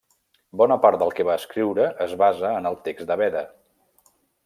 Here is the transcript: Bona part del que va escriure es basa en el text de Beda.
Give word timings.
Bona 0.61 0.77
part 0.85 0.97
del 1.01 1.13
que 1.19 1.27
va 1.27 1.35
escriure 1.43 1.87
es 2.07 2.17
basa 2.25 2.57
en 2.63 2.71
el 2.73 2.81
text 2.89 3.11
de 3.13 3.23
Beda. 3.25 3.49